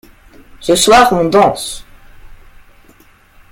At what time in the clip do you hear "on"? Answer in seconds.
1.13-1.25